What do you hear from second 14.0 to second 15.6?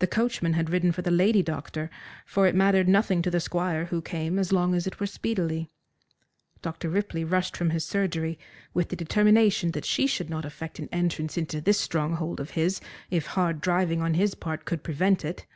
on his part could prevent it.